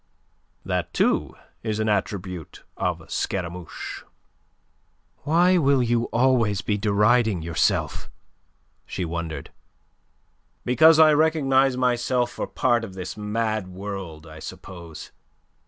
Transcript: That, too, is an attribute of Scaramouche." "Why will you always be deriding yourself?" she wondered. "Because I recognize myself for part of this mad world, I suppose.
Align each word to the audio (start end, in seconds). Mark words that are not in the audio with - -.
That, 0.65 0.95
too, 0.95 1.35
is 1.61 1.79
an 1.79 1.87
attribute 1.87 2.63
of 2.75 3.03
Scaramouche." 3.07 4.01
"Why 5.17 5.59
will 5.59 5.83
you 5.83 6.05
always 6.05 6.61
be 6.61 6.75
deriding 6.75 7.43
yourself?" 7.43 8.09
she 8.87 9.05
wondered. 9.05 9.51
"Because 10.65 10.97
I 10.97 11.13
recognize 11.13 11.77
myself 11.77 12.31
for 12.31 12.47
part 12.47 12.83
of 12.83 12.95
this 12.95 13.15
mad 13.15 13.67
world, 13.67 14.25
I 14.25 14.39
suppose. 14.39 15.11